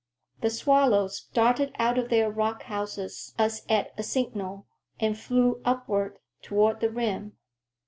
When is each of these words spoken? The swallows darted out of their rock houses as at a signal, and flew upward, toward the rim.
The 0.41 0.49
swallows 0.49 1.27
darted 1.31 1.73
out 1.77 1.99
of 1.99 2.09
their 2.09 2.31
rock 2.31 2.63
houses 2.63 3.35
as 3.37 3.63
at 3.69 3.93
a 3.99 4.01
signal, 4.01 4.65
and 4.99 5.15
flew 5.15 5.61
upward, 5.63 6.17
toward 6.41 6.79
the 6.79 6.89
rim. 6.89 7.37